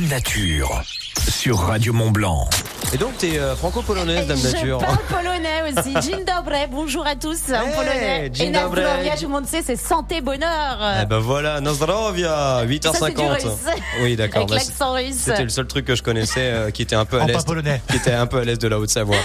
[0.00, 0.82] Nature
[1.28, 2.48] sur Radio Mont Blanc.
[2.94, 4.78] Et donc, t'es euh, franco-polonaise, Dame Nature.
[4.80, 5.92] Je parle polonais aussi.
[6.08, 8.30] Dzień dobry, bonjour à tous en Hey, polonais.
[8.30, 8.82] dzień Et dobry.
[9.18, 10.78] tout le monde sait, c'est santé, bonheur.
[11.02, 12.82] Eh ben voilà, Nazdrovia, 8h50.
[12.82, 13.44] Ça, c'est du russe.
[14.02, 14.42] Oui, d'accord.
[14.42, 15.16] Avec bah, l'accent russe.
[15.18, 17.44] C'était le seul truc que je connaissais euh, qui était un peu à En l'est.
[17.44, 17.82] polonais.
[17.90, 19.16] Qui était un peu à l'est de la Haute-Savoie.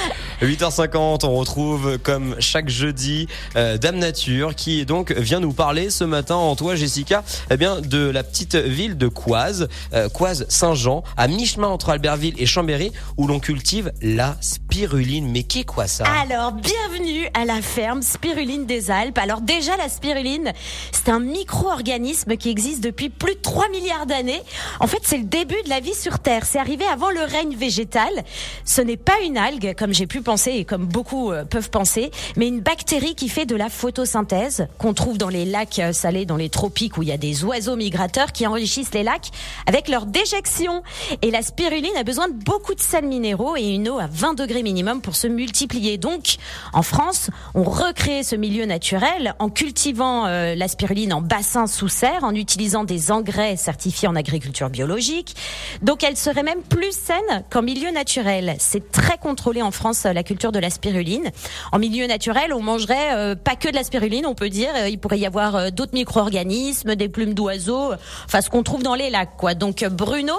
[0.41, 6.03] 8h50, on retrouve comme chaque jeudi euh, Dame Nature qui donc vient nous parler ce
[6.03, 11.03] matin en toi Jessica eh bien de la petite ville de Coise, euh, Coise Saint-Jean
[11.15, 15.29] à mi-chemin entre Albertville et Chambéry où l'on cultive la spiruline.
[15.29, 19.17] Mais qu'est quoi ça Alors, bienvenue à la ferme Spiruline des Alpes.
[19.17, 20.53] Alors déjà, la spiruline,
[20.93, 24.41] c'est un micro-organisme qui existe depuis plus de 3 milliards d'années.
[24.79, 26.45] En fait, c'est le début de la vie sur Terre.
[26.45, 28.23] C'est arrivé avant le règne végétal.
[28.63, 32.09] Ce n'est pas une algue, comme j'ai pu penser et comme beaucoup euh, peuvent penser,
[32.37, 36.25] mais une bactérie qui fait de la photosynthèse, qu'on trouve dans les lacs euh, salés,
[36.25, 39.31] dans les tropiques où il y a des oiseaux migrateurs qui enrichissent les lacs
[39.67, 40.83] avec leur déjection.
[41.21, 44.35] Et la spiruline a besoin de beaucoup de sels minéraux et une eau à 20
[44.35, 45.97] degrés minimum pour se multiplier.
[45.97, 46.35] Donc,
[46.73, 51.87] en France, on recrée ce milieu naturel en cultivant euh, la spiruline en bassin sous
[51.87, 55.35] serre, en utilisant des engrais certifiés en agriculture biologique.
[55.81, 58.55] Donc, elle serait même plus saine qu'en milieu naturel.
[58.59, 61.31] C'est très contrôlé en France euh, la culture de la spiruline.
[61.71, 64.69] En milieu naturel, on mangerait euh, pas que de la spiruline, on peut dire.
[64.75, 67.93] Euh, Il pourrait y avoir d'autres micro-organismes, des plumes d'oiseaux,
[68.25, 69.29] enfin ce qu'on trouve dans les lacs.
[69.57, 70.33] Donc Bruno,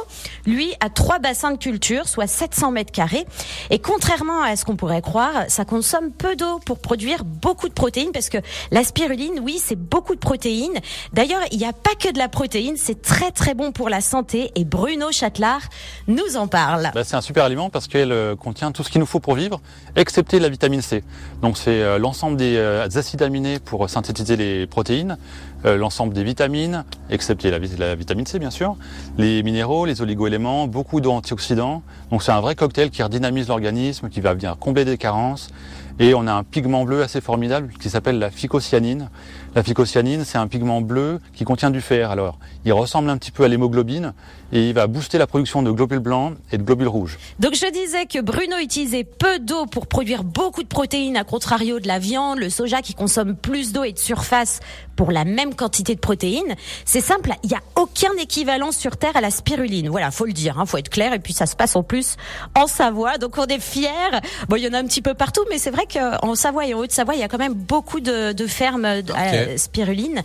[0.46, 3.26] lui, a trois bassins de culture, soit 700 mètres carrés.
[3.70, 7.74] Et contrairement à ce qu'on pourrait croire, ça consomme peu d'eau pour produire beaucoup de
[7.74, 8.38] protéines, parce que
[8.70, 10.78] la spiruline, oui, c'est beaucoup de protéines.
[11.12, 14.00] D'ailleurs, il n'y a pas que de la protéine, c'est très très bon pour la
[14.00, 14.52] santé.
[14.54, 15.62] Et Bruno Châtelard
[16.06, 16.90] nous en parle.
[16.94, 19.34] Bah, c'est un super aliment parce qu'elle euh, contient tout ce qu'il nous faut pour
[19.34, 19.60] vivre,
[19.96, 21.02] excepté la vitamine C.
[21.40, 25.18] Donc c'est euh, l'ensemble des euh, acides aminés pour synthétiser les protéines,
[25.64, 28.76] l'ensemble des vitamines, excepté la vitamine C bien sûr,
[29.18, 31.82] les minéraux, les oligoéléments, beaucoup d'antioxydants.
[32.10, 35.48] Donc c'est un vrai cocktail qui redynamise l'organisme, qui va venir combler des carences.
[35.98, 39.10] Et on a un pigment bleu assez formidable qui s'appelle la phycocyanine.
[39.54, 42.10] La phycocyanine, c'est un pigment bleu qui contient du fer.
[42.10, 44.14] Alors, il ressemble un petit peu à l'hémoglobine
[44.52, 47.18] et il va booster la production de globules blancs et de globules rouges.
[47.38, 51.80] Donc je disais que Bruno utilisait peu d'eau pour produire beaucoup de protéines, à contrario
[51.80, 54.60] de la viande, le soja qui consomme plus d'eau et de surface
[54.94, 56.54] pour la même quantité de protéines.
[56.84, 59.88] C'est simple, il n'y a aucun équivalent sur Terre à la spiruline.
[59.88, 61.14] Voilà, faut le dire, hein, faut être clair.
[61.14, 62.16] Et puis ça se passe en plus
[62.54, 63.88] en Savoie, donc on est fiers.
[64.48, 66.74] Bon, il y en a un petit peu partout, mais c'est vrai qu'en Savoie et
[66.74, 69.58] en Haute-Savoie, il y a quand même beaucoup de, de fermes de- à Ok.
[69.58, 70.22] spiruline.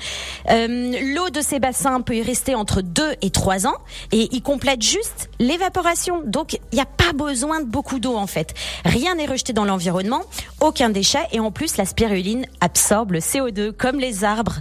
[0.50, 3.76] Euh, L'eau de ces bassins peut y rester entre 2 et 3 ans
[4.12, 6.22] et il complète juste l'évaporation.
[6.26, 8.54] Donc il n'y a pas besoin de beaucoup d'eau en fait.
[8.86, 10.22] Rien n'est rejeté dans l'environnement,
[10.62, 14.56] aucun déchet et en plus la spiruline absorbe le CO2 comme les arbres.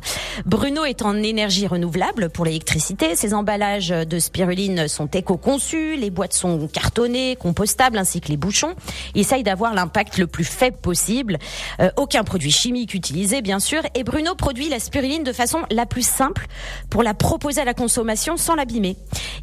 [0.44, 3.16] Bruno est en énergie renouvelable pour l'électricité.
[3.16, 8.74] Ses emballages de spiruline sont éco-conçus, les boîtes sont cartonnées, compostables ainsi que les bouchons.
[9.14, 11.38] Il essaye d'avoir l'impact le plus faible possible.
[11.80, 15.84] Euh, aucun produit chimique utilisé bien sûr et Bruno produit la spiruline de façon la
[15.84, 16.46] plus simple
[16.90, 18.96] pour la proposer à la consommation sans l'abîmer.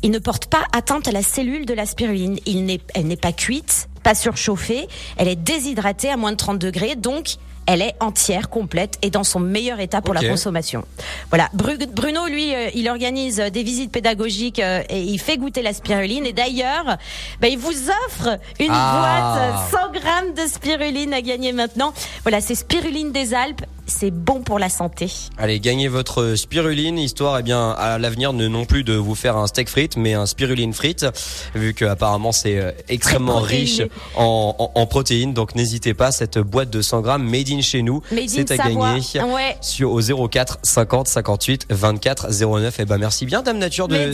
[0.03, 2.39] Il ne porte pas atteinte à la cellule de la spiruline.
[2.45, 4.87] Il elle n'est pas cuite, pas surchauffée,
[5.17, 7.35] elle est déshydratée à moins de 30 degrés, donc
[7.65, 10.83] elle est entière, complète et dans son meilleur état pour la consommation.
[11.29, 11.49] Voilà.
[11.53, 15.61] Bru- Bruno, lui, euh, il organise euh, des visites pédagogiques euh, et il fait goûter
[15.61, 16.25] la spiruline.
[16.25, 16.97] Et d'ailleurs,
[17.41, 17.73] bah, il vous
[18.07, 19.61] offre une Ah.
[19.71, 21.93] boîte 100 grammes de spiruline à gagner maintenant.
[22.23, 23.65] Voilà, c'est spiruline des Alpes.
[23.85, 25.11] C'est bon pour la santé.
[25.37, 29.35] Allez, gagnez votre spiruline, histoire, eh bien, à l'avenir, ne non plus de vous faire
[29.37, 31.05] un steak frite, mais un spiruline frite,
[31.53, 33.81] vu que apparemment c'est euh, extrêmement riche
[34.15, 35.33] en, en, en protéines.
[35.33, 38.93] Donc n'hésitez pas, cette boîte de 100 grammes made in chez nous, c'est à Savoie.
[38.93, 39.33] gagner.
[39.33, 39.57] Ouais.
[39.61, 42.79] Sur au 04 50 58 24 09.
[42.79, 44.13] Et ben merci bien, Dame Nature, de de.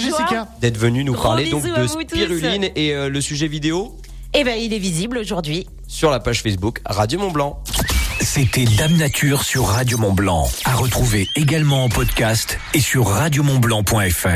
[0.00, 0.48] Jessica.
[0.60, 1.98] d'être venue nous Gros parler donc de tous.
[2.02, 3.96] spiruline et euh, le sujet vidéo
[4.34, 5.66] Eh ben, il est visible aujourd'hui.
[5.86, 7.62] sur la page Facebook Radio Mont Blanc.
[8.26, 10.50] C'était Dame Nature sur Radio Mont Blanc.
[10.64, 14.26] À retrouver également en podcast et sur radiomontblanc.fr.